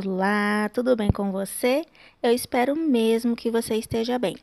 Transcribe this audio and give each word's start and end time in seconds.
Olá, 0.00 0.70
tudo 0.72 0.94
bem 0.94 1.10
com 1.10 1.32
você? 1.32 1.84
Eu 2.22 2.30
espero 2.30 2.76
mesmo 2.76 3.34
que 3.34 3.50
você 3.50 3.74
esteja 3.74 4.16
bem. 4.16 4.36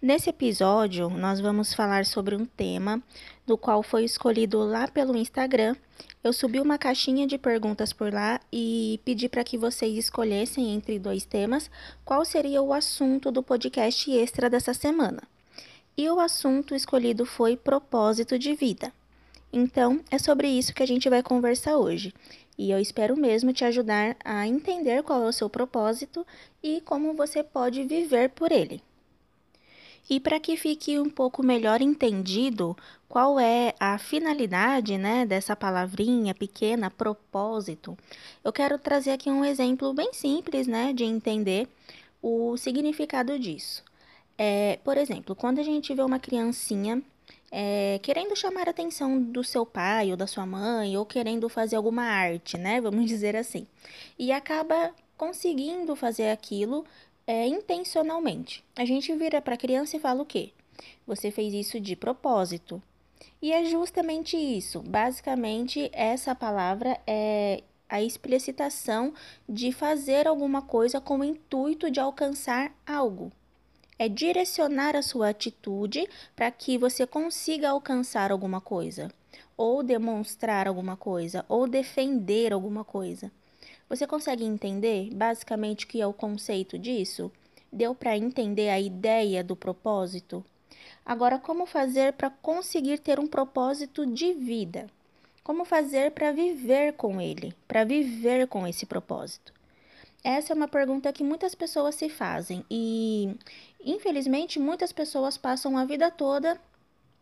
Nesse 0.00 0.30
episódio, 0.30 1.10
nós 1.10 1.40
vamos 1.40 1.74
falar 1.74 2.06
sobre 2.06 2.36
um 2.36 2.44
tema 2.44 3.02
do 3.44 3.58
qual 3.58 3.82
foi 3.82 4.04
escolhido 4.04 4.60
lá 4.60 4.86
pelo 4.86 5.16
Instagram. 5.16 5.74
Eu 6.22 6.32
subi 6.32 6.60
uma 6.60 6.78
caixinha 6.78 7.26
de 7.26 7.38
perguntas 7.38 7.92
por 7.92 8.14
lá 8.14 8.40
e 8.52 9.00
pedi 9.04 9.28
para 9.28 9.42
que 9.42 9.58
vocês 9.58 9.98
escolhessem 9.98 10.72
entre 10.72 10.96
dois 10.96 11.24
temas 11.24 11.68
qual 12.04 12.24
seria 12.24 12.62
o 12.62 12.72
assunto 12.72 13.32
do 13.32 13.42
podcast 13.42 14.08
extra 14.12 14.48
dessa 14.48 14.72
semana. 14.72 15.24
E 15.96 16.08
o 16.08 16.20
assunto 16.20 16.72
escolhido 16.72 17.26
foi 17.26 17.56
propósito 17.56 18.38
de 18.38 18.54
vida. 18.54 18.92
Então, 19.52 20.00
é 20.10 20.18
sobre 20.18 20.48
isso 20.48 20.72
que 20.74 20.82
a 20.82 20.86
gente 20.86 21.10
vai 21.10 21.22
conversar 21.22 21.76
hoje. 21.76 22.14
E 22.56 22.70
eu 22.70 22.78
espero 22.78 23.16
mesmo 23.16 23.52
te 23.52 23.64
ajudar 23.64 24.16
a 24.24 24.46
entender 24.46 25.02
qual 25.02 25.22
é 25.24 25.28
o 25.28 25.32
seu 25.32 25.50
propósito 25.50 26.26
e 26.62 26.80
como 26.80 27.12
você 27.14 27.42
pode 27.42 27.84
viver 27.84 28.30
por 28.30 28.50
ele. 28.50 28.82
E 30.08 30.18
para 30.18 30.40
que 30.40 30.56
fique 30.56 30.98
um 30.98 31.08
pouco 31.08 31.42
melhor 31.42 31.80
entendido 31.80 32.76
qual 33.08 33.38
é 33.38 33.74
a 33.78 33.98
finalidade 33.98 34.96
né, 34.98 35.26
dessa 35.26 35.54
palavrinha 35.54 36.34
pequena, 36.34 36.90
propósito, 36.90 37.96
eu 38.42 38.52
quero 38.52 38.78
trazer 38.78 39.12
aqui 39.12 39.30
um 39.30 39.44
exemplo 39.44 39.92
bem 39.92 40.12
simples 40.12 40.66
né, 40.66 40.92
de 40.92 41.04
entender 41.04 41.68
o 42.22 42.56
significado 42.56 43.38
disso. 43.38 43.84
É, 44.36 44.78
por 44.82 44.96
exemplo, 44.96 45.36
quando 45.36 45.58
a 45.60 45.62
gente 45.62 45.94
vê 45.94 46.02
uma 46.02 46.18
criancinha 46.18 47.02
é, 47.54 48.00
querendo 48.02 48.34
chamar 48.34 48.66
a 48.66 48.70
atenção 48.70 49.20
do 49.20 49.44
seu 49.44 49.66
pai 49.66 50.10
ou 50.10 50.16
da 50.16 50.26
sua 50.26 50.46
mãe, 50.46 50.96
ou 50.96 51.04
querendo 51.04 51.50
fazer 51.50 51.76
alguma 51.76 52.02
arte, 52.02 52.56
né? 52.56 52.80
Vamos 52.80 53.04
dizer 53.04 53.36
assim. 53.36 53.66
E 54.18 54.32
acaba 54.32 54.94
conseguindo 55.18 55.94
fazer 55.94 56.30
aquilo 56.30 56.86
é, 57.26 57.46
intencionalmente. 57.46 58.64
A 58.74 58.86
gente 58.86 59.14
vira 59.14 59.42
para 59.42 59.54
a 59.54 59.58
criança 59.58 59.98
e 59.98 60.00
fala 60.00 60.22
o 60.22 60.26
quê? 60.26 60.50
Você 61.06 61.30
fez 61.30 61.52
isso 61.52 61.78
de 61.78 61.94
propósito. 61.94 62.82
E 63.40 63.52
é 63.52 63.64
justamente 63.64 64.36
isso. 64.36 64.80
Basicamente, 64.80 65.90
essa 65.92 66.34
palavra 66.34 66.98
é 67.06 67.62
a 67.86 68.00
explicitação 68.00 69.12
de 69.46 69.70
fazer 69.72 70.26
alguma 70.26 70.62
coisa 70.62 71.00
com 71.00 71.18
o 71.18 71.24
intuito 71.24 71.90
de 71.90 72.00
alcançar 72.00 72.72
algo 72.86 73.30
é 74.02 74.08
direcionar 74.08 74.96
a 74.96 75.02
sua 75.02 75.28
atitude 75.28 76.08
para 76.34 76.50
que 76.50 76.76
você 76.76 77.06
consiga 77.06 77.70
alcançar 77.70 78.32
alguma 78.32 78.60
coisa, 78.60 79.08
ou 79.56 79.80
demonstrar 79.80 80.66
alguma 80.66 80.96
coisa, 80.96 81.44
ou 81.48 81.68
defender 81.68 82.52
alguma 82.52 82.82
coisa. 82.82 83.30
Você 83.88 84.04
consegue 84.04 84.44
entender 84.44 85.08
basicamente 85.14 85.84
o 85.84 85.88
que 85.88 86.00
é 86.00 86.06
o 86.06 86.12
conceito 86.12 86.76
disso? 86.76 87.30
Deu 87.72 87.94
para 87.94 88.18
entender 88.18 88.70
a 88.70 88.80
ideia 88.80 89.44
do 89.44 89.54
propósito? 89.54 90.44
Agora, 91.06 91.38
como 91.38 91.64
fazer 91.64 92.14
para 92.14 92.28
conseguir 92.28 92.98
ter 92.98 93.20
um 93.20 93.28
propósito 93.28 94.04
de 94.04 94.32
vida? 94.32 94.88
Como 95.44 95.64
fazer 95.64 96.10
para 96.10 96.32
viver 96.32 96.94
com 96.94 97.20
ele, 97.20 97.54
para 97.68 97.84
viver 97.84 98.48
com 98.48 98.66
esse 98.66 98.84
propósito? 98.84 99.52
Essa 100.24 100.52
é 100.52 100.56
uma 100.56 100.68
pergunta 100.68 101.12
que 101.12 101.24
muitas 101.24 101.54
pessoas 101.54 101.96
se 101.96 102.08
fazem 102.08 102.64
e, 102.70 103.34
infelizmente, 103.84 104.60
muitas 104.60 104.92
pessoas 104.92 105.36
passam 105.36 105.76
a 105.76 105.84
vida 105.84 106.10
toda 106.12 106.60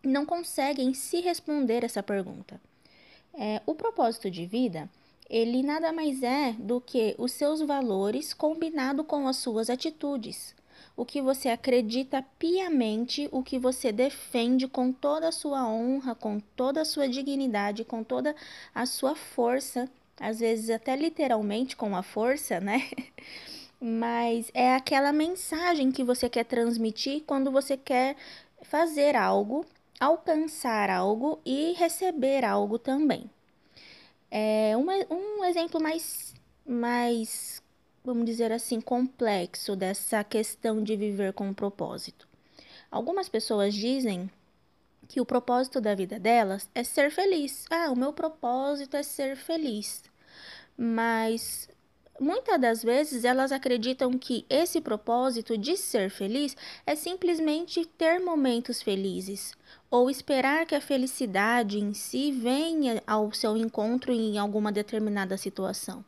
e 0.04 0.08
não 0.08 0.26
conseguem 0.26 0.92
se 0.92 1.20
responder 1.20 1.82
essa 1.82 2.02
pergunta. 2.02 2.60
É, 3.32 3.62
o 3.64 3.74
propósito 3.74 4.30
de 4.30 4.44
vida, 4.44 4.88
ele 5.30 5.62
nada 5.62 5.92
mais 5.92 6.22
é 6.22 6.52
do 6.58 6.78
que 6.78 7.14
os 7.16 7.32
seus 7.32 7.62
valores 7.62 8.34
combinado 8.34 9.02
com 9.02 9.26
as 9.26 9.36
suas 9.36 9.70
atitudes. 9.70 10.54
O 10.94 11.06
que 11.06 11.22
você 11.22 11.48
acredita 11.48 12.22
piamente, 12.38 13.28
o 13.32 13.42
que 13.42 13.58
você 13.58 13.92
defende 13.92 14.68
com 14.68 14.92
toda 14.92 15.28
a 15.28 15.32
sua 15.32 15.66
honra, 15.66 16.14
com 16.14 16.38
toda 16.38 16.82
a 16.82 16.84
sua 16.84 17.08
dignidade, 17.08 17.84
com 17.84 18.04
toda 18.04 18.36
a 18.74 18.84
sua 18.84 19.14
força 19.14 19.88
às 20.20 20.38
vezes 20.38 20.68
até 20.68 20.94
literalmente 20.94 21.74
com 21.74 21.96
a 21.96 22.02
força, 22.02 22.60
né? 22.60 22.88
Mas 23.80 24.50
é 24.52 24.74
aquela 24.74 25.10
mensagem 25.10 25.90
que 25.90 26.04
você 26.04 26.28
quer 26.28 26.44
transmitir 26.44 27.22
quando 27.26 27.50
você 27.50 27.78
quer 27.78 28.14
fazer 28.62 29.16
algo, 29.16 29.64
alcançar 29.98 30.90
algo 30.90 31.40
e 31.46 31.72
receber 31.72 32.44
algo 32.44 32.78
também. 32.78 33.30
É 34.30 34.76
uma, 34.76 34.92
um 35.10 35.42
exemplo 35.46 35.82
mais, 35.82 36.34
mais, 36.66 37.62
vamos 38.04 38.26
dizer 38.26 38.52
assim, 38.52 38.82
complexo 38.82 39.74
dessa 39.74 40.22
questão 40.22 40.84
de 40.84 40.94
viver 40.94 41.32
com 41.32 41.54
propósito. 41.54 42.28
Algumas 42.90 43.30
pessoas 43.30 43.74
dizem 43.74 44.30
que 45.08 45.20
o 45.20 45.26
propósito 45.26 45.80
da 45.80 45.94
vida 45.94 46.18
delas 46.18 46.68
é 46.74 46.84
ser 46.84 47.10
feliz. 47.10 47.64
Ah, 47.70 47.90
o 47.90 47.96
meu 47.96 48.12
propósito 48.12 48.96
é 48.96 49.02
ser 49.02 49.36
feliz 49.36 50.02
mas 50.82 51.68
muitas 52.18 52.58
das 52.58 52.82
vezes 52.82 53.22
elas 53.22 53.52
acreditam 53.52 54.16
que 54.16 54.46
esse 54.48 54.80
propósito 54.80 55.58
de 55.58 55.76
ser 55.76 56.08
feliz 56.08 56.56
é 56.86 56.94
simplesmente 56.94 57.84
ter 57.84 58.18
momentos 58.18 58.80
felizes 58.80 59.52
ou 59.90 60.08
esperar 60.08 60.64
que 60.64 60.74
a 60.74 60.80
felicidade 60.80 61.78
em 61.78 61.92
si 61.92 62.32
venha 62.32 63.02
ao 63.06 63.30
seu 63.34 63.58
encontro 63.58 64.10
em 64.10 64.38
alguma 64.38 64.72
determinada 64.72 65.36
situação. 65.36 66.02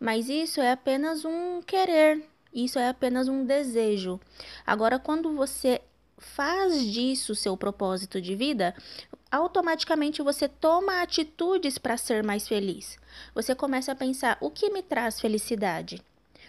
Mas 0.00 0.30
isso 0.30 0.58
é 0.62 0.72
apenas 0.72 1.26
um 1.26 1.60
querer, 1.60 2.24
isso 2.50 2.78
é 2.78 2.88
apenas 2.88 3.28
um 3.28 3.44
desejo. 3.44 4.18
Agora, 4.66 4.98
quando 4.98 5.34
você 5.34 5.82
faz 6.18 6.82
disso 6.84 7.34
seu 7.34 7.56
propósito 7.56 8.20
de 8.20 8.34
vida, 8.34 8.74
automaticamente 9.30 10.22
você 10.22 10.48
toma 10.48 11.02
atitudes 11.02 11.78
para 11.78 11.96
ser 11.96 12.22
mais 12.22 12.46
feliz. 12.46 12.98
Você 13.34 13.54
começa 13.54 13.92
a 13.92 13.96
pensar: 13.96 14.36
o 14.40 14.50
que 14.50 14.70
me 14.70 14.82
traz 14.82 15.20
felicidade? 15.20 16.02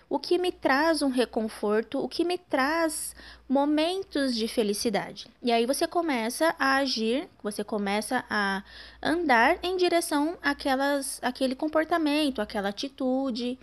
O 0.09 0.17
que 0.17 0.39
me 0.39 0.51
traz 0.51 1.03
um 1.03 1.09
reconforto? 1.09 2.03
O 2.03 2.09
que 2.09 2.25
me 2.25 2.37
traz 2.37 3.15
momentos 3.47 4.35
de 4.35 4.47
felicidade? 4.47 5.27
E 5.41 5.51
aí 5.51 5.67
você 5.67 5.85
começa 5.85 6.55
a 6.57 6.77
agir, 6.77 7.29
você 7.43 7.63
começa 7.63 8.25
a 8.27 8.63
andar 9.03 9.59
em 9.61 9.77
direção 9.77 10.35
àquelas, 10.41 11.19
àquele 11.21 11.53
comportamento, 11.53 12.41
àquela 12.41 12.69
atitude. 12.69 13.59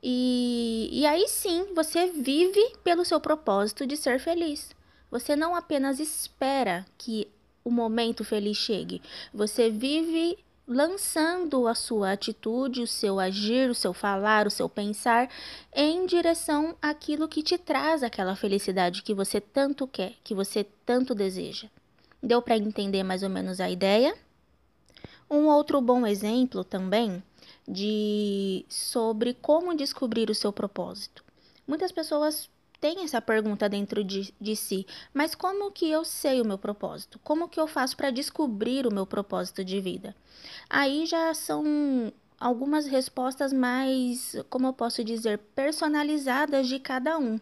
E, 0.00 0.88
e 0.92 1.04
aí 1.04 1.26
sim 1.26 1.74
você 1.74 2.06
vive 2.06 2.76
pelo 2.84 3.04
seu 3.04 3.20
propósito 3.20 3.84
de 3.84 3.96
ser 3.96 4.20
feliz. 4.20 4.70
Você 5.12 5.36
não 5.36 5.54
apenas 5.54 6.00
espera 6.00 6.86
que 6.96 7.28
o 7.62 7.70
momento 7.70 8.24
feliz 8.24 8.56
chegue, 8.56 9.02
você 9.32 9.68
vive 9.68 10.38
lançando 10.66 11.68
a 11.68 11.74
sua 11.74 12.12
atitude, 12.12 12.80
o 12.80 12.86
seu 12.86 13.20
agir, 13.20 13.68
o 13.68 13.74
seu 13.74 13.92
falar, 13.92 14.46
o 14.46 14.50
seu 14.50 14.70
pensar 14.70 15.28
em 15.70 16.06
direção 16.06 16.74
àquilo 16.80 17.28
que 17.28 17.42
te 17.42 17.58
traz 17.58 18.02
aquela 18.02 18.34
felicidade 18.34 19.02
que 19.02 19.12
você 19.12 19.38
tanto 19.38 19.86
quer, 19.86 20.14
que 20.24 20.34
você 20.34 20.64
tanto 20.86 21.14
deseja. 21.14 21.68
Deu 22.22 22.40
para 22.40 22.56
entender 22.56 23.02
mais 23.02 23.22
ou 23.22 23.28
menos 23.28 23.60
a 23.60 23.70
ideia? 23.70 24.16
Um 25.30 25.46
outro 25.46 25.78
bom 25.82 26.06
exemplo 26.06 26.64
também 26.64 27.22
de 27.68 28.64
sobre 28.66 29.34
como 29.34 29.76
descobrir 29.76 30.30
o 30.30 30.34
seu 30.34 30.54
propósito. 30.54 31.22
Muitas 31.66 31.92
pessoas 31.92 32.48
tem 32.82 33.04
essa 33.04 33.22
pergunta 33.22 33.68
dentro 33.68 34.02
de, 34.02 34.34
de 34.40 34.56
si, 34.56 34.84
mas 35.14 35.36
como 35.36 35.70
que 35.70 35.88
eu 35.88 36.04
sei 36.04 36.40
o 36.40 36.44
meu 36.44 36.58
propósito? 36.58 37.16
Como 37.22 37.48
que 37.48 37.60
eu 37.60 37.68
faço 37.68 37.96
para 37.96 38.10
descobrir 38.10 38.88
o 38.88 38.92
meu 38.92 39.06
propósito 39.06 39.64
de 39.64 39.80
vida? 39.80 40.16
Aí 40.68 41.06
já 41.06 41.32
são 41.32 42.12
algumas 42.40 42.86
respostas 42.86 43.52
mais, 43.52 44.34
como 44.50 44.66
eu 44.66 44.72
posso 44.72 45.04
dizer, 45.04 45.38
personalizadas 45.54 46.66
de 46.66 46.80
cada 46.80 47.16
um. 47.18 47.38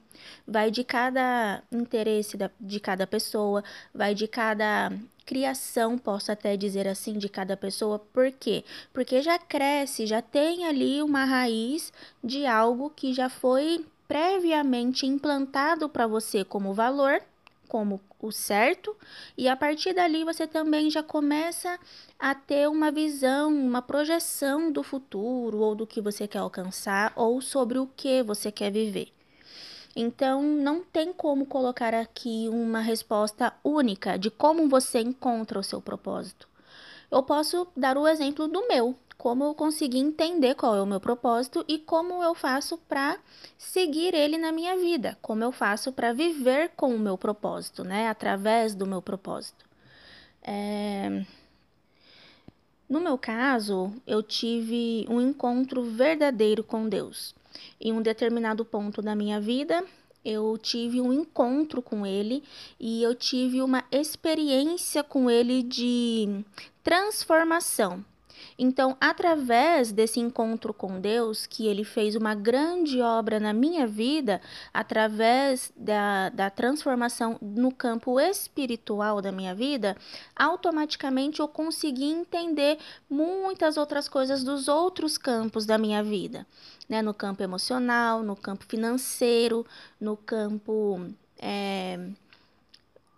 Vai 0.47 0.71
de 0.71 0.85
cada 0.85 1.63
interesse 1.73 2.37
da, 2.37 2.51
de 2.61 2.79
cada 2.79 3.07
pessoa, 3.07 3.65
vai 3.95 4.15
de 4.15 4.29
cada 4.29 4.93
criação, 5.25 5.97
posso 5.97 6.31
até 6.31 6.55
dizer 6.55 6.87
assim, 6.87 7.17
de 7.17 7.31
cada 7.31 7.57
pessoa. 7.57 7.99
Por 7.99 8.31
quê? 8.31 8.63
Porque 8.93 9.23
já 9.23 9.39
cresce, 9.39 10.07
já 10.07 10.21
tem 10.21 10.67
ali 10.67 11.03
uma 11.03 11.25
raiz 11.25 11.95
de 12.23 12.45
algo 12.45 12.91
que 12.91 13.15
já 13.15 13.31
foi 13.31 13.87
previamente 14.11 15.07
implantado 15.07 15.89
para 15.89 16.05
você 16.05 16.45
como 16.45 16.75
valor, 16.75 17.23
como 17.69 18.01
o 18.21 18.33
certo, 18.33 18.97
e 19.39 19.49
a 19.49 19.55
partir 19.55 19.93
dali 19.93 20.25
você 20.25 20.49
também 20.49 20.91
já 20.91 21.01
começa 21.01 21.79
a 22.19 22.35
ter 22.35 22.69
uma 22.69 22.91
visão, 22.91 23.55
uma 23.55 23.81
projeção 23.81 24.73
do 24.73 24.83
futuro 24.83 25.61
ou 25.61 25.77
do 25.77 25.87
que 25.87 26.01
você 26.01 26.27
quer 26.27 26.39
alcançar 26.39 27.13
ou 27.15 27.41
sobre 27.41 27.79
o 27.79 27.87
que 27.87 28.21
você 28.25 28.51
quer 28.51 28.73
viver. 28.73 29.13
Então, 29.95 30.43
não 30.43 30.83
tem 30.83 31.13
como 31.13 31.47
colocar 31.47 31.95
aqui 31.95 32.49
uma 32.49 32.81
resposta 32.81 33.53
única 33.63 34.19
de 34.19 34.29
como 34.29 34.69
você 34.69 34.99
encontra 34.99 35.57
o 35.57 35.63
seu 35.63 35.81
propósito. 35.81 36.49
Eu 37.11 37.23
posso 37.23 37.67
dar 37.77 37.99
o 37.99 38.07
exemplo 38.07 38.47
do 38.47 38.69
meu, 38.69 38.95
como 39.19 39.45
eu 39.45 39.55
consegui 39.55 39.99
entender 39.99 40.55
qual 40.55 40.77
é 40.77 40.81
o 40.81 40.87
meu 40.87 41.01
propósito 41.01 41.65
e 41.69 41.79
como 41.79 42.23
eu 42.23 42.35
faço 42.35 42.79
para 42.79 43.19
seguir 43.59 44.15
ele 44.15 44.39
na 44.39 44.51
minha 44.53 44.77
vida, 44.77 45.19
como 45.21 45.45
eu 45.45 45.53
faço 45.53 45.93
para 45.93 46.13
viver 46.13 46.71
com 46.77 46.95
o 46.95 46.99
meu 46.99 47.19
propósito, 47.19 47.85
né? 47.85 48.09
Através 48.09 48.75
do 48.75 48.87
meu 48.87 49.03
propósito. 49.03 49.65
É... 50.43 51.25
No 52.89 53.01
meu 53.01 53.19
caso, 53.19 53.93
eu 54.07 54.23
tive 54.23 55.07
um 55.09 55.21
encontro 55.21 55.83
verdadeiro 55.85 56.65
com 56.65 56.89
Deus. 56.89 57.35
Em 57.81 57.93
um 57.93 58.03
determinado 58.03 58.65
ponto 58.65 59.03
da 59.03 59.15
minha 59.15 59.41
vida, 59.41 59.85
eu 60.25 60.57
tive 60.59 61.01
um 61.01 61.13
encontro 61.13 61.81
com 61.81 62.07
ele 62.07 62.43
e 62.79 63.03
eu 63.03 63.15
tive 63.15 63.63
uma 63.63 63.85
experiência 63.91 65.03
com 65.03 65.31
ele 65.31 65.63
de 65.63 66.45
transformação. 66.83 68.05
Então, 68.59 68.97
através 69.01 69.93
desse 69.93 70.21
encontro 70.21 70.75
com 70.75 71.01
Deus, 71.01 71.47
que 71.47 71.67
ele 71.67 71.85
fez 71.85 72.15
uma 72.15 72.35
grande 72.35 73.01
obra 73.01 73.41
na 73.41 73.53
minha 73.53 73.87
vida, 73.87 74.41
através 74.73 75.73
da, 75.77 76.29
da 76.31 76.51
transformação 76.51 77.39
no 77.41 77.73
campo 77.73 78.21
espiritual 78.21 79.21
da 79.23 79.33
minha 79.33 79.55
vida, 79.55 79.97
automaticamente 80.37 81.41
eu 81.41 81.49
consegui 81.49 82.05
entender 82.05 82.79
muitas 83.09 83.77
outras 83.77 84.09
coisas 84.09 84.45
dos 84.45 84.69
outros 84.69 85.17
campos 85.17 85.67
da 85.67 85.79
minha 85.79 86.03
vida, 86.03 86.47
né? 86.89 87.03
No 87.03 87.15
campo 87.15 87.43
emocional, 87.43 88.23
no 88.23 88.37
campo 88.37 88.65
financeiro, 88.67 89.67
no 90.01 90.17
campo. 90.17 91.01
É, 91.39 91.99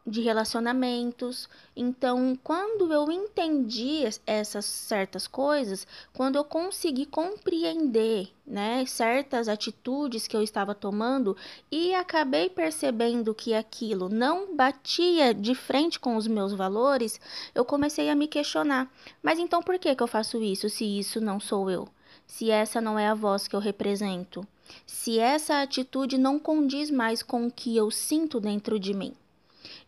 de 0.07 0.21
relacionamentos. 0.21 1.49
Então, 1.77 2.37
quando 2.43 2.93
eu 2.93 3.11
entendi 3.11 4.03
essas 4.27 4.65
certas 4.65 5.27
coisas, 5.29 5.87
quando 6.13 6.37
eu 6.37 6.45
consegui 6.45 7.07
compreender, 7.07 8.29
né, 8.45 8.85
certas 8.85 9.49
atitudes 9.49 10.27
que 10.27 10.37
eu 10.37 10.43
estava 10.43 10.75
tomando 10.75 11.37
e 11.71 11.95
acabei 11.95 12.51
percebendo 12.51 13.35
que 13.35 13.55
aquilo 13.55 14.09
não 14.09 14.55
batia 14.55 15.33
de 15.33 15.55
frente 15.55 16.01
com 16.01 16.17
os 16.17 16.27
meus 16.27 16.53
valores, 16.53 17.21
eu 17.55 17.65
comecei 17.65 18.11
a 18.11 18.17
me 18.17 18.27
questionar. 18.27 18.93
Mas 19.23 19.39
então 19.39 19.63
por 19.63 19.79
que 19.79 19.95
que 19.95 20.03
eu 20.03 20.09
faço 20.09 20.43
isso 20.43 20.69
se 20.69 20.85
isso 20.85 21.21
não 21.21 21.39
sou 21.39 21.71
eu? 21.71 21.89
Se 22.27 22.51
essa 22.51 22.81
não 22.81 22.99
é 22.99 23.07
a 23.07 23.15
voz 23.15 23.47
que 23.47 23.55
eu 23.55 23.61
represento? 23.61 24.47
Se 24.87 25.19
essa 25.19 25.63
atitude 25.63 26.19
não 26.19 26.39
condiz 26.39 26.91
mais 26.91 27.23
com 27.23 27.47
o 27.47 27.51
que 27.51 27.77
eu 27.77 27.91
sinto 27.91 28.41
dentro 28.41 28.79
de 28.81 28.95
mim? 28.95 29.15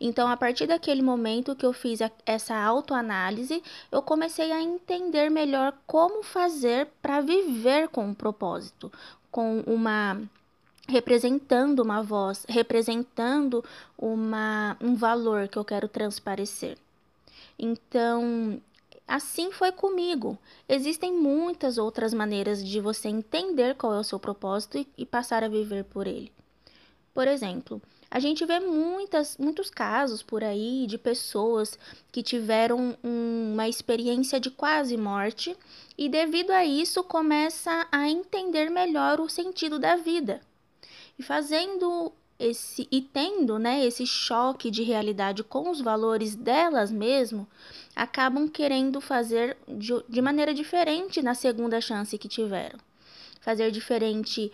Então, 0.06 0.28
a 0.28 0.36
partir 0.36 0.66
daquele 0.66 1.00
momento 1.00 1.56
que 1.56 1.64
eu 1.64 1.72
fiz 1.72 2.02
a, 2.02 2.10
essa 2.26 2.54
autoanálise, 2.54 3.62
eu 3.90 4.02
comecei 4.02 4.52
a 4.52 4.60
entender 4.60 5.30
melhor 5.30 5.72
como 5.86 6.22
fazer 6.22 6.88
para 7.00 7.22
viver 7.22 7.88
com 7.88 8.08
um 8.08 8.12
propósito, 8.12 8.92
com 9.30 9.60
uma 9.66 10.20
representando 10.86 11.80
uma 11.80 12.02
voz, 12.02 12.44
representando 12.46 13.64
uma, 13.96 14.76
um 14.78 14.94
valor 14.94 15.48
que 15.48 15.56
eu 15.56 15.64
quero 15.64 15.88
transparecer. 15.88 16.76
Então, 17.58 18.60
assim 19.08 19.50
foi 19.52 19.72
comigo. 19.72 20.36
Existem 20.68 21.14
muitas 21.14 21.78
outras 21.78 22.12
maneiras 22.12 22.62
de 22.62 22.78
você 22.78 23.08
entender 23.08 23.74
qual 23.74 23.94
é 23.94 24.00
o 24.00 24.04
seu 24.04 24.20
propósito 24.20 24.76
e, 24.76 24.86
e 24.98 25.06
passar 25.06 25.42
a 25.42 25.48
viver 25.48 25.84
por 25.84 26.06
ele. 26.06 26.30
Por 27.14 27.28
exemplo, 27.28 27.80
a 28.10 28.18
gente 28.18 28.44
vê 28.44 28.58
muitas, 28.58 29.38
muitos 29.38 29.70
casos 29.70 30.20
por 30.20 30.42
aí 30.42 30.84
de 30.88 30.98
pessoas 30.98 31.78
que 32.10 32.22
tiveram 32.22 32.98
um, 33.04 33.52
uma 33.52 33.68
experiência 33.68 34.40
de 34.40 34.50
quase 34.50 34.96
morte 34.96 35.56
e, 35.96 36.08
devido 36.08 36.50
a 36.50 36.64
isso, 36.64 37.04
começa 37.04 37.86
a 37.90 38.10
entender 38.10 38.68
melhor 38.68 39.20
o 39.20 39.28
sentido 39.28 39.78
da 39.78 39.94
vida. 39.94 40.40
E 41.16 41.22
fazendo 41.22 42.12
esse 42.36 42.88
e 42.90 43.00
tendo, 43.00 43.58
né, 43.60 43.84
esse 43.84 44.04
choque 44.04 44.70
de 44.70 44.82
realidade 44.82 45.44
com 45.44 45.70
os 45.70 45.80
valores 45.80 46.34
delas 46.34 46.90
mesmo, 46.90 47.46
acabam 47.94 48.48
querendo 48.48 49.00
fazer 49.00 49.56
de, 49.68 49.92
de 50.08 50.20
maneira 50.20 50.52
diferente 50.52 51.22
na 51.22 51.34
segunda 51.34 51.80
chance 51.80 52.18
que 52.18 52.28
tiveram. 52.28 52.78
Fazer 53.40 53.70
diferente 53.70 54.50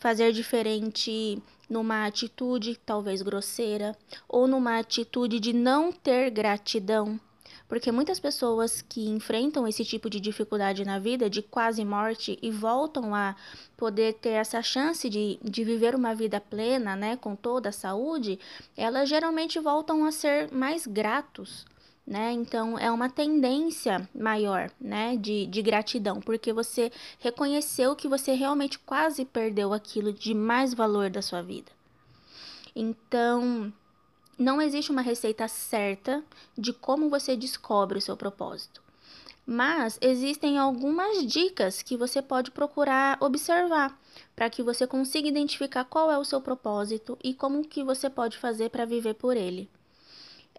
fazer 0.00 0.32
diferente 0.32 1.40
numa 1.68 2.06
atitude 2.06 2.76
talvez 2.84 3.22
grosseira 3.22 3.96
ou 4.28 4.48
numa 4.48 4.78
atitude 4.78 5.38
de 5.38 5.52
não 5.52 5.92
ter 5.92 6.30
gratidão. 6.30 7.20
Porque 7.68 7.92
muitas 7.92 8.18
pessoas 8.18 8.82
que 8.82 9.08
enfrentam 9.08 9.68
esse 9.68 9.84
tipo 9.84 10.10
de 10.10 10.18
dificuldade 10.18 10.84
na 10.84 10.98
vida, 10.98 11.30
de 11.30 11.40
quase 11.40 11.84
morte, 11.84 12.36
e 12.42 12.50
voltam 12.50 13.14
a 13.14 13.36
poder 13.76 14.14
ter 14.14 14.30
essa 14.30 14.60
chance 14.60 15.08
de, 15.08 15.38
de 15.40 15.62
viver 15.62 15.94
uma 15.94 16.12
vida 16.12 16.40
plena, 16.40 16.96
né, 16.96 17.16
com 17.16 17.36
toda 17.36 17.68
a 17.68 17.72
saúde, 17.72 18.40
elas 18.76 19.08
geralmente 19.08 19.60
voltam 19.60 20.04
a 20.04 20.10
ser 20.10 20.50
mais 20.50 20.84
gratos 20.84 21.64
né? 22.10 22.32
Então 22.32 22.76
é 22.76 22.90
uma 22.90 23.08
tendência 23.08 24.10
maior, 24.12 24.68
né, 24.80 25.16
de, 25.16 25.46
de 25.46 25.62
gratidão, 25.62 26.20
porque 26.20 26.52
você 26.52 26.90
reconheceu 27.20 27.94
que 27.94 28.08
você 28.08 28.32
realmente 28.32 28.80
quase 28.80 29.24
perdeu 29.24 29.72
aquilo 29.72 30.12
de 30.12 30.34
mais 30.34 30.74
valor 30.74 31.08
da 31.08 31.22
sua 31.22 31.40
vida. 31.40 31.70
Então, 32.74 33.72
não 34.36 34.60
existe 34.60 34.90
uma 34.90 35.02
receita 35.02 35.46
certa 35.46 36.24
de 36.58 36.72
como 36.72 37.08
você 37.08 37.36
descobre 37.36 37.98
o 37.98 38.00
seu 38.00 38.16
propósito. 38.16 38.82
Mas 39.46 39.96
existem 40.00 40.58
algumas 40.58 41.24
dicas 41.24 41.80
que 41.80 41.96
você 41.96 42.20
pode 42.20 42.50
procurar 42.50 43.18
observar 43.20 43.96
para 44.34 44.50
que 44.50 44.64
você 44.64 44.84
consiga 44.84 45.28
identificar 45.28 45.84
qual 45.84 46.10
é 46.10 46.18
o 46.18 46.24
seu 46.24 46.40
propósito 46.40 47.16
e 47.22 47.34
como 47.34 47.66
que 47.66 47.84
você 47.84 48.10
pode 48.10 48.36
fazer 48.36 48.68
para 48.70 48.84
viver 48.84 49.14
por 49.14 49.36
ele. 49.36 49.70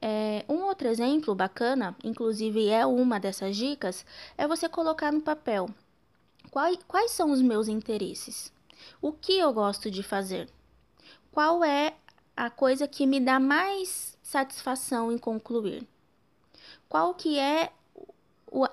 É, 0.02 0.44
um 0.50 0.64
outro 0.64 0.88
exemplo 0.88 1.36
bacana, 1.36 1.96
inclusive 2.04 2.68
é 2.70 2.86
uma 2.86 3.20
dessas 3.20 3.56
dicas, 3.56 4.04
é 4.36 4.48
você 4.48 4.68
colocar 4.68 5.12
no 5.12 5.22
papel. 5.22 5.70
Quais, 6.50 6.80
quais 6.88 7.12
são 7.12 7.32
os 7.32 7.42
meus 7.42 7.68
interesses, 7.68 8.52
o 9.00 9.14
que 9.14 9.38
eu 9.38 9.54
gosto 9.54 9.92
de 9.92 10.02
fazer, 10.02 10.50
qual 11.32 11.64
é 11.64 11.94
a 12.36 12.50
coisa 12.50 12.88
que 12.88 13.06
me 13.06 13.20
dá 13.20 13.40
mais 13.40 14.18
satisfação 14.24 15.12
em 15.12 15.18
concluir, 15.18 15.88
qual 16.90 17.14
que 17.14 17.38
é 17.38 17.72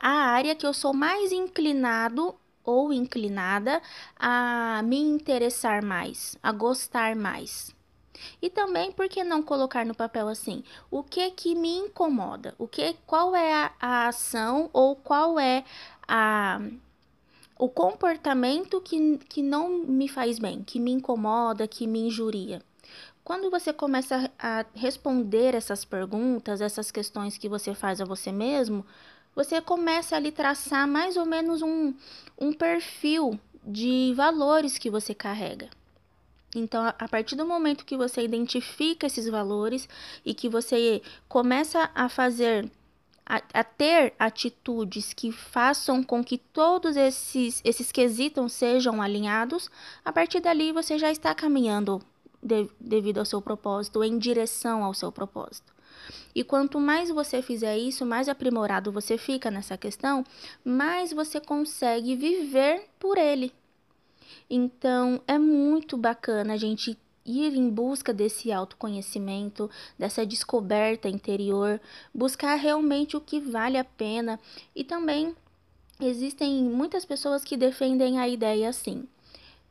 a 0.00 0.10
área 0.10 0.56
que 0.56 0.66
eu 0.66 0.72
sou 0.72 0.94
mais 0.94 1.30
inclinado 1.30 2.34
ou 2.64 2.92
inclinada 2.92 3.80
a 4.16 4.82
me 4.84 4.98
interessar 4.98 5.82
mais, 5.82 6.36
a 6.42 6.52
gostar 6.52 7.14
mais. 7.14 7.74
E 8.40 8.50
também, 8.50 8.92
por 8.92 9.08
que 9.08 9.22
não 9.24 9.42
colocar 9.42 9.84
no 9.84 9.94
papel 9.94 10.28
assim? 10.28 10.62
O 10.90 11.02
que 11.02 11.30
que 11.30 11.54
me 11.54 11.76
incomoda? 11.78 12.54
O 12.58 12.66
que, 12.66 12.94
qual 13.06 13.34
é 13.34 13.52
a, 13.52 13.72
a 13.80 14.08
ação 14.08 14.70
ou 14.72 14.96
qual 14.96 15.38
é 15.38 15.64
a 16.06 16.60
o 17.58 17.68
comportamento 17.68 18.80
que, 18.80 19.18
que 19.28 19.42
não 19.42 19.68
me 19.68 20.08
faz 20.08 20.38
bem, 20.38 20.62
que 20.62 20.78
me 20.78 20.92
incomoda, 20.92 21.66
que 21.66 21.88
me 21.88 22.06
injuria. 22.06 22.62
Quando 23.24 23.50
você 23.50 23.72
começa 23.72 24.30
a 24.38 24.64
responder 24.74 25.54
essas 25.54 25.84
perguntas, 25.84 26.60
essas 26.60 26.90
questões 26.90 27.36
que 27.36 27.48
você 27.48 27.74
faz 27.74 28.00
a 28.00 28.04
você 28.04 28.30
mesmo, 28.30 28.86
você 29.34 29.60
começa 29.60 30.16
a 30.16 30.18
lhe 30.18 30.32
traçar 30.32 30.86
mais 30.86 31.16
ou 31.16 31.26
menos 31.26 31.60
um, 31.60 31.92
um 32.38 32.52
perfil 32.52 33.38
de 33.66 34.14
valores 34.16 34.78
que 34.78 34.88
você 34.88 35.14
carrega. 35.14 35.68
Então, 36.54 36.82
a 36.98 37.08
partir 37.08 37.36
do 37.36 37.46
momento 37.46 37.84
que 37.84 37.96
você 37.96 38.22
identifica 38.22 39.06
esses 39.06 39.28
valores 39.28 39.88
e 40.24 40.32
que 40.32 40.48
você 40.48 41.02
começa 41.28 41.90
a 41.94 42.08
fazer, 42.08 42.70
a, 43.26 43.42
a 43.52 43.64
ter 43.64 44.14
atitudes 44.18 45.12
que 45.12 45.30
façam 45.30 46.02
com 46.02 46.24
que 46.24 46.38
todos 46.38 46.96
esses, 46.96 47.60
esses 47.64 47.92
quesitos 47.92 48.52
sejam 48.52 49.02
alinhados, 49.02 49.70
a 50.02 50.10
partir 50.10 50.40
dali 50.40 50.72
você 50.72 50.98
já 50.98 51.12
está 51.12 51.34
caminhando 51.34 52.00
de, 52.42 52.68
devido 52.80 53.18
ao 53.18 53.26
seu 53.26 53.42
propósito, 53.42 54.02
em 54.02 54.16
direção 54.18 54.82
ao 54.82 54.94
seu 54.94 55.12
propósito. 55.12 55.76
E 56.34 56.44
quanto 56.44 56.80
mais 56.80 57.10
você 57.10 57.42
fizer 57.42 57.76
isso, 57.76 58.06
mais 58.06 58.28
aprimorado 58.28 58.92
você 58.92 59.18
fica 59.18 59.50
nessa 59.50 59.76
questão, 59.76 60.24
mais 60.64 61.12
você 61.12 61.40
consegue 61.40 62.14
viver 62.14 62.88
por 62.98 63.18
ele, 63.18 63.52
então, 64.48 65.20
é 65.26 65.38
muito 65.38 65.96
bacana 65.96 66.54
a 66.54 66.56
gente 66.56 66.98
ir 67.24 67.54
em 67.54 67.68
busca 67.68 68.12
desse 68.12 68.50
autoconhecimento, 68.50 69.70
dessa 69.98 70.24
descoberta 70.24 71.08
interior, 71.08 71.80
buscar 72.14 72.54
realmente 72.54 73.16
o 73.16 73.20
que 73.20 73.38
vale 73.38 73.76
a 73.76 73.84
pena 73.84 74.40
e 74.74 74.82
também 74.82 75.34
existem 76.00 76.62
muitas 76.64 77.04
pessoas 77.04 77.44
que 77.44 77.56
defendem 77.56 78.18
a 78.18 78.26
ideia 78.28 78.68
assim. 78.68 79.06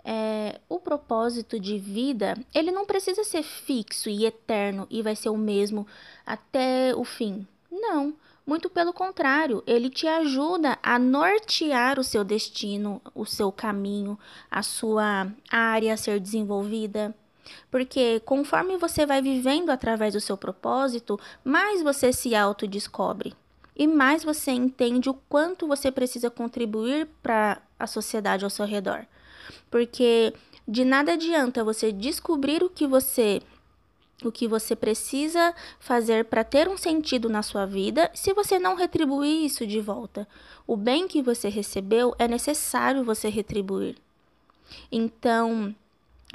é, 0.09 0.61
o 0.69 0.79
propósito 0.79 1.59
de 1.59 1.77
vida, 1.77 2.33
ele 2.55 2.71
não 2.71 2.85
precisa 2.85 3.25
ser 3.25 3.43
fixo 3.43 4.09
e 4.09 4.25
eterno 4.25 4.87
e 4.89 5.01
vai 5.01 5.17
ser 5.17 5.27
o 5.27 5.37
mesmo 5.37 5.85
até 6.25 6.95
o 6.95 7.03
fim. 7.03 7.45
Não, 7.69 8.13
muito 8.47 8.69
pelo 8.69 8.93
contrário, 8.93 9.61
ele 9.67 9.89
te 9.89 10.07
ajuda 10.07 10.79
a 10.81 10.97
nortear 10.97 11.99
o 11.99 12.03
seu 12.03 12.23
destino, 12.23 13.01
o 13.13 13.25
seu 13.25 13.51
caminho, 13.51 14.17
a 14.49 14.63
sua 14.63 15.27
área 15.51 15.93
a 15.93 15.97
ser 15.97 16.17
desenvolvida. 16.21 17.13
Porque 17.69 18.21
conforme 18.21 18.77
você 18.77 19.05
vai 19.05 19.21
vivendo 19.21 19.69
através 19.69 20.13
do 20.13 20.21
seu 20.21 20.37
propósito, 20.37 21.19
mais 21.43 21.83
você 21.83 22.13
se 22.13 22.33
autodescobre 22.33 23.35
e 23.75 23.85
mais 23.85 24.23
você 24.23 24.51
entende 24.51 25.09
o 25.09 25.13
quanto 25.13 25.67
você 25.67 25.91
precisa 25.91 26.29
contribuir 26.29 27.07
para 27.21 27.61
a 27.77 27.85
sociedade 27.85 28.45
ao 28.45 28.49
seu 28.49 28.65
redor. 28.65 29.05
Porque 29.69 30.33
de 30.65 30.85
nada 30.85 31.13
adianta 31.13 31.65
você 31.65 31.91
descobrir 31.91 32.63
o 32.63 32.69
que 32.69 32.87
você 32.87 33.41
o 34.23 34.31
que 34.31 34.47
você 34.47 34.75
precisa 34.75 35.53
fazer 35.79 36.25
para 36.25 36.43
ter 36.43 36.67
um 36.67 36.77
sentido 36.77 37.29
na 37.29 37.43
sua 37.43 37.65
vida 37.65 38.09
se 38.13 38.33
você 38.33 38.57
não 38.57 38.75
retribuir 38.75 39.45
isso 39.45 39.65
de 39.65 39.79
volta. 39.79 40.27
O 40.65 40.75
bem 40.75 41.07
que 41.07 41.21
você 41.21 41.49
recebeu 41.49 42.15
é 42.17 42.27
necessário 42.27 43.03
você 43.03 43.29
retribuir. 43.29 43.95
Então, 44.91 45.73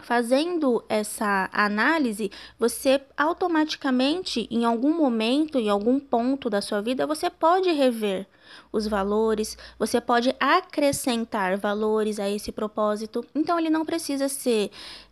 Fazendo 0.00 0.82
essa 0.88 1.50
análise, 1.52 2.30
você 2.58 3.00
automaticamente, 3.14 4.48
em 4.50 4.64
algum 4.64 4.96
momento, 4.96 5.58
em 5.58 5.68
algum 5.68 6.00
ponto 6.00 6.48
da 6.48 6.62
sua 6.62 6.80
vida, 6.80 7.06
você 7.06 7.28
pode 7.28 7.70
rever 7.70 8.26
os 8.72 8.86
valores, 8.86 9.56
você 9.78 10.00
pode 10.00 10.34
acrescentar 10.40 11.58
valores 11.58 12.18
a 12.18 12.28
esse 12.28 12.50
propósito. 12.50 13.24
Então, 13.34 13.58
ele 13.58 13.68
não 13.68 13.84
precisa 13.84 14.28
ser 14.28 14.70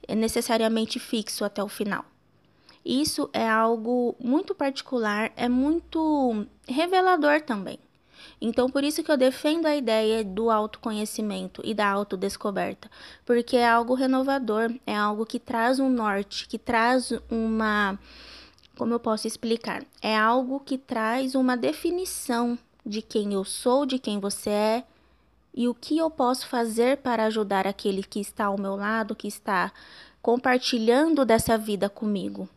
necessariamente 0.09 0.99
fixo 0.99 1.45
até 1.45 1.62
o 1.62 1.69
final. 1.69 2.05
Isso 2.85 3.29
é 3.33 3.49
algo 3.49 4.17
muito 4.19 4.55
particular, 4.55 5.33
é 5.37 5.49
muito 5.49 6.47
revelador 6.67 7.43
também. 7.43 7.79
Então, 8.41 8.71
por 8.71 8.83
isso 8.83 9.03
que 9.03 9.13
eu 9.13 9.19
defendo 9.19 9.67
a 9.67 9.77
ideia 9.77 10.25
do 10.25 10.51
autoconhecimento 10.51 11.61
e 11.63 11.75
da 11.75 11.89
autodescoberta, 11.89 12.91
porque 13.27 13.57
é 13.57 13.69
algo 13.69 13.95
renovador, 13.95 14.73
é 14.87 14.97
algo 14.97 15.27
que 15.27 15.39
traz 15.39 15.79
um 15.79 15.91
norte, 15.91 16.49
que 16.49 16.59
traz 16.59 17.13
uma. 17.31 17.99
Como 18.77 18.95
eu 18.95 19.01
posso 19.01 19.27
explicar? 19.27 19.85
É 20.01 20.17
algo 20.17 20.61
que 20.61 20.79
traz 20.79 21.35
uma 21.35 21.55
definição 21.55 22.59
de 22.85 23.03
quem 23.03 23.35
eu 23.35 23.45
sou, 23.45 23.85
de 23.85 23.99
quem 23.99 24.19
você 24.19 24.51
é 24.51 24.85
e 25.53 25.69
o 25.69 25.75
que 25.75 25.99
eu 25.99 26.09
posso 26.09 26.47
fazer 26.47 26.99
para 26.99 27.25
ajudar 27.25 27.67
aquele 27.67 28.03
que 28.03 28.21
está 28.21 28.47
ao 28.47 28.59
meu 28.59 28.77
lado, 28.77 29.15
que 29.15 29.29
está 29.29 29.71
compartilhando 30.23 31.25
dessa 31.27 31.59
vida 31.59 31.91
comigo. 31.91 32.49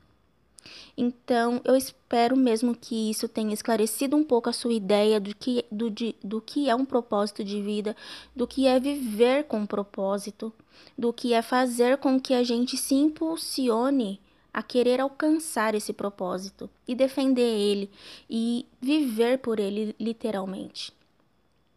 Então, 0.98 1.62
eu 1.64 1.76
espero 1.76 2.36
mesmo 2.36 2.76
que 2.76 3.10
isso 3.10 3.28
tenha 3.28 3.54
esclarecido 3.54 4.16
um 4.16 4.24
pouco 4.24 4.50
a 4.50 4.54
sua 4.54 4.74
ideia 4.74 5.20
do 5.20 5.36
que, 5.36 5.66
do, 5.72 5.90
de, 5.90 6.16
do 6.24 6.40
que 6.40 6.70
é 6.70 6.76
um 6.76 6.86
propósito 6.86 7.44
de 7.44 7.62
vida, 7.62 7.96
do 8.36 8.48
que 8.48 8.68
é 8.68 8.80
viver 8.80 9.46
com 9.46 9.66
propósito, 9.66 10.54
do 10.98 11.12
que 11.12 11.34
é 11.34 11.42
fazer 11.42 11.98
com 11.98 12.20
que 12.20 12.34
a 12.34 12.44
gente 12.44 12.78
se 12.78 12.96
impulsione 12.96 14.20
a 14.54 14.62
querer 14.62 15.00
alcançar 15.00 15.74
esse 15.74 15.92
propósito 15.92 16.70
e 16.88 16.94
defender 16.94 17.42
ele 17.42 17.90
e 18.30 18.68
viver 18.80 19.40
por 19.40 19.60
ele 19.60 19.96
literalmente. 20.00 20.94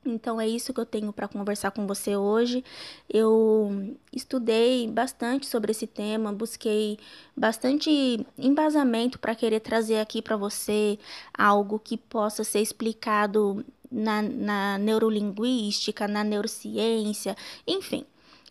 Então 0.08 0.40
é 0.40 0.48
isso 0.48 0.72
que 0.72 0.80
eu 0.80 0.86
tenho 0.86 1.12
para 1.12 1.28
conversar 1.28 1.70
com 1.70 1.86
você 1.86 2.16
hoje. 2.16 2.64
Eu 3.08 3.96
estudei 4.12 4.88
bastante 4.88 5.46
sobre 5.46 5.72
esse 5.72 5.86
tema, 5.86 6.32
busquei 6.32 6.98
bastante 7.36 8.26
embasamento 8.38 9.18
para 9.18 9.34
querer 9.34 9.60
trazer 9.60 9.98
aqui 9.98 10.22
para 10.22 10.36
você 10.36 10.98
algo 11.36 11.78
que 11.78 11.96
possa 11.96 12.44
ser 12.44 12.60
explicado 12.60 13.64
na, 13.90 14.22
na 14.22 14.78
neurolinguística, 14.78 16.08
na 16.08 16.24
neurociência, 16.24 17.36
enfim. 17.66 18.04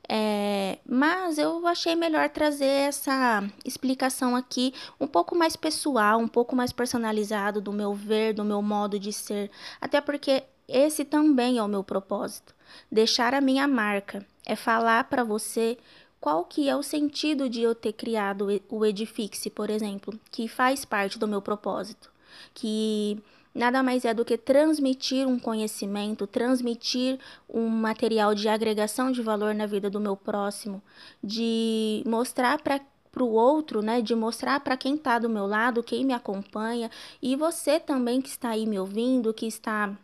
É, 0.07 0.77
mas 0.87 1.39
eu 1.39 1.65
achei 1.65 1.95
melhor 1.95 2.29
trazer 2.29 2.65
essa 2.65 3.43
explicação 3.65 4.35
aqui 4.35 4.71
um 4.99 5.07
pouco 5.07 5.35
mais 5.35 5.55
pessoal, 5.55 6.19
um 6.19 6.27
pouco 6.27 6.55
mais 6.55 6.71
personalizado 6.71 7.59
do 7.59 7.73
meu 7.73 7.93
ver, 7.93 8.33
do 8.33 8.45
meu 8.45 8.61
modo 8.61 8.99
de 8.99 9.11
ser. 9.11 9.49
Até 9.81 9.99
porque 10.01 10.43
esse 10.67 11.05
também 11.05 11.57
é 11.57 11.63
o 11.63 11.67
meu 11.67 11.83
propósito. 11.83 12.53
Deixar 12.91 13.33
a 13.33 13.41
minha 13.41 13.67
marca 13.67 14.25
é 14.45 14.55
falar 14.55 15.03
para 15.05 15.23
você 15.23 15.77
qual 16.19 16.43
que 16.43 16.67
é 16.67 16.75
o 16.75 16.81
sentido 16.81 17.47
de 17.47 17.61
eu 17.61 17.75
ter 17.75 17.93
criado 17.93 18.47
o 18.69 18.85
Edifixe, 18.85 19.49
por 19.49 19.69
exemplo, 19.69 20.19
que 20.31 20.47
faz 20.47 20.83
parte 20.83 21.19
do 21.19 21.27
meu 21.27 21.41
propósito, 21.41 22.11
que 22.53 23.21
nada 23.53 23.83
mais 23.83 24.05
é 24.05 24.13
do 24.13 24.25
que 24.25 24.37
transmitir 24.37 25.27
um 25.27 25.37
conhecimento, 25.37 26.25
transmitir 26.25 27.19
um 27.47 27.67
material 27.67 28.33
de 28.33 28.49
agregação 28.49 29.11
de 29.11 29.21
valor 29.21 29.53
na 29.53 29.67
vida 29.67 29.89
do 29.89 29.99
meu 29.99 30.17
próximo, 30.17 30.81
de 31.23 32.03
mostrar 32.05 32.59
para 32.61 32.81
para 33.11 33.23
o 33.23 33.31
outro, 33.31 33.81
né, 33.81 34.01
de 34.01 34.13
mostrar 34.13 34.59
para 34.59 34.75
quem 34.75 34.95
está 34.95 35.17
do 35.17 35.29
meu 35.29 35.47
lado, 35.47 35.81
quem 35.81 36.03
me 36.03 36.11
acompanha 36.11 36.91
e 37.21 37.33
você 37.37 37.79
também 37.79 38.19
que 38.19 38.27
está 38.27 38.49
aí 38.49 38.65
me 38.65 38.77
ouvindo, 38.77 39.33
que 39.33 39.47
está 39.47 39.95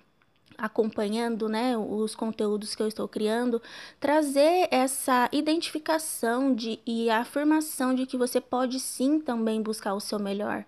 acompanhando 0.58 1.50
né, 1.50 1.77
os 1.77 2.15
conteúdos 2.15 2.75
que 2.75 2.84
eu 2.84 2.88
estou 2.88 3.08
criando, 3.08 3.62
trazer 4.00 4.67
essa 4.72 5.29
identificação 5.31 6.53
de, 6.53 6.79
e 6.86 7.10
a 7.10 7.20
afirmação 7.20 7.93
de 7.96 8.05
que 8.05 8.17
você 8.17 8.39
pode 8.39 8.79
sim 8.79 9.20
também 9.20 9.62
buscar 9.62 9.93
o 9.93 10.00
seu 10.00 10.20
melhor, 10.20 10.65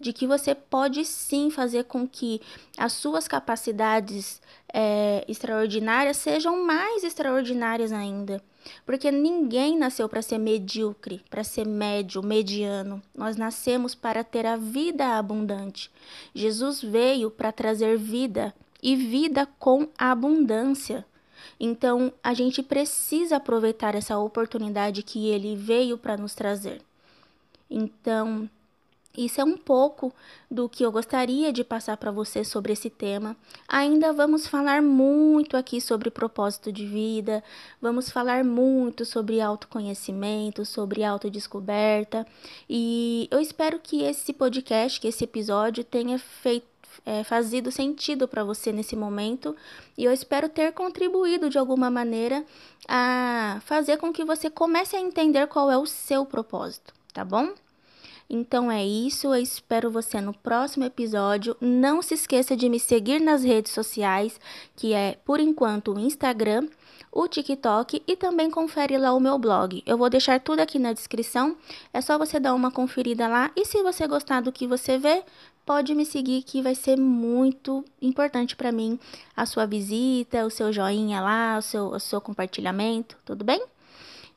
de 0.00 0.12
que 0.12 0.26
você 0.26 0.54
pode 0.54 1.04
sim 1.04 1.50
fazer 1.50 1.84
com 1.84 2.06
que 2.06 2.40
as 2.76 2.92
suas 2.92 3.28
capacidades 3.28 4.40
é, 4.72 5.24
extraordinárias 5.28 6.16
sejam 6.16 6.64
mais 6.64 7.04
extraordinárias 7.04 7.92
ainda. 7.92 8.42
Porque 8.84 9.12
ninguém 9.12 9.78
nasceu 9.78 10.08
para 10.08 10.20
ser 10.20 10.38
medíocre, 10.38 11.22
para 11.30 11.44
ser 11.44 11.64
médio, 11.64 12.20
mediano. 12.20 13.00
Nós 13.16 13.36
nascemos 13.36 13.94
para 13.94 14.24
ter 14.24 14.44
a 14.44 14.56
vida 14.56 15.16
abundante. 15.16 15.88
Jesus 16.34 16.82
veio 16.82 17.30
para 17.30 17.52
trazer 17.52 17.96
vida 17.96 18.52
e 18.86 18.94
vida 18.94 19.48
com 19.58 19.88
abundância. 19.98 21.04
Então, 21.58 22.12
a 22.22 22.32
gente 22.32 22.62
precisa 22.62 23.34
aproveitar 23.34 23.96
essa 23.96 24.16
oportunidade 24.16 25.02
que 25.02 25.26
ele 25.26 25.56
veio 25.56 25.98
para 25.98 26.16
nos 26.16 26.36
trazer. 26.36 26.80
Então, 27.68 28.48
isso 29.18 29.40
é 29.40 29.44
um 29.44 29.56
pouco 29.56 30.12
do 30.48 30.68
que 30.68 30.84
eu 30.84 30.92
gostaria 30.92 31.52
de 31.52 31.64
passar 31.64 31.96
para 31.96 32.12
você 32.12 32.44
sobre 32.44 32.74
esse 32.74 32.88
tema. 32.88 33.36
Ainda 33.66 34.12
vamos 34.12 34.46
falar 34.46 34.80
muito 34.80 35.56
aqui 35.56 35.80
sobre 35.80 36.08
propósito 36.08 36.70
de 36.70 36.86
vida, 36.86 37.42
vamos 37.82 38.08
falar 38.08 38.44
muito 38.44 39.04
sobre 39.04 39.40
autoconhecimento, 39.40 40.64
sobre 40.64 41.02
autodescoberta, 41.02 42.24
e 42.70 43.26
eu 43.32 43.40
espero 43.40 43.80
que 43.80 44.04
esse 44.04 44.32
podcast, 44.32 45.00
que 45.00 45.08
esse 45.08 45.24
episódio 45.24 45.82
tenha 45.82 46.20
feito 46.20 46.75
é, 47.04 47.22
fazido 47.24 47.70
sentido 47.70 48.26
para 48.26 48.44
você 48.44 48.72
nesse 48.72 48.96
momento 48.96 49.54
e 49.96 50.04
eu 50.04 50.12
espero 50.12 50.48
ter 50.48 50.72
contribuído 50.72 51.50
de 51.50 51.58
alguma 51.58 51.90
maneira 51.90 52.44
a 52.88 53.60
fazer 53.64 53.96
com 53.98 54.12
que 54.12 54.24
você 54.24 54.48
comece 54.48 54.96
a 54.96 55.00
entender 55.00 55.46
qual 55.48 55.70
é 55.70 55.76
o 55.76 55.86
seu 55.86 56.24
propósito, 56.24 56.94
tá 57.12 57.24
bom? 57.24 57.52
Então 58.28 58.70
é 58.70 58.84
isso, 58.84 59.28
eu 59.28 59.40
espero 59.40 59.90
você 59.90 60.20
no 60.20 60.34
próximo 60.34 60.84
episódio. 60.84 61.56
Não 61.60 62.02
se 62.02 62.14
esqueça 62.14 62.56
de 62.56 62.68
me 62.68 62.80
seguir 62.80 63.20
nas 63.20 63.44
redes 63.44 63.72
sociais, 63.72 64.40
que 64.74 64.92
é 64.92 65.16
por 65.24 65.38
enquanto 65.38 65.92
o 65.92 65.98
Instagram, 65.98 66.68
o 67.12 67.28
TikTok 67.28 68.02
e 68.06 68.16
também 68.16 68.50
confere 68.50 68.98
lá 68.98 69.14
o 69.14 69.20
meu 69.20 69.38
blog. 69.38 69.82
Eu 69.86 69.96
vou 69.96 70.10
deixar 70.10 70.40
tudo 70.40 70.60
aqui 70.60 70.78
na 70.78 70.92
descrição, 70.92 71.56
é 71.92 72.00
só 72.00 72.18
você 72.18 72.40
dar 72.40 72.52
uma 72.52 72.70
conferida 72.70 73.28
lá 73.28 73.50
e 73.56 73.64
se 73.64 73.82
você 73.82 74.06
gostar 74.06 74.40
do 74.42 74.52
que 74.52 74.66
você 74.66 74.98
vê, 74.98 75.22
pode 75.66 75.94
me 75.96 76.06
seguir 76.06 76.44
que 76.44 76.62
vai 76.62 76.76
ser 76.76 76.96
muito 76.96 77.84
importante 78.00 78.54
para 78.54 78.70
mim 78.70 78.98
a 79.36 79.44
sua 79.44 79.66
visita, 79.66 80.46
o 80.46 80.50
seu 80.50 80.72
joinha 80.72 81.20
lá, 81.20 81.58
o 81.58 81.62
seu, 81.62 81.86
o 81.88 81.98
seu 81.98 82.20
compartilhamento, 82.20 83.16
tudo 83.24 83.44
bem? 83.44 83.62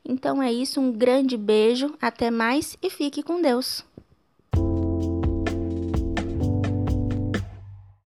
Então 0.03 0.41
é 0.41 0.51
isso, 0.51 0.81
um 0.81 0.91
grande 0.91 1.38
beijo, 1.38 1.95
até 2.01 2.31
mais 2.31 2.75
e 2.81 2.89
fique 2.89 3.21
com 3.21 3.41
Deus. 3.41 3.86